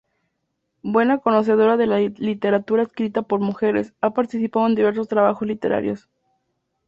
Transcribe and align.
Buena 0.81 1.19
conocedora 1.19 1.77
de 1.77 1.85
la 1.85 1.99
literatura 1.99 2.81
escrita 2.81 3.21
por 3.21 3.39
mujeres, 3.39 3.93
ha 4.01 4.15
participado 4.15 4.65
en 4.65 4.73
diversos 4.73 5.07
trabajos 5.07 5.47
literarios. 5.47 6.09